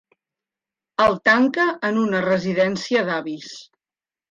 [1.05, 3.55] El tanca en una residència d'avis.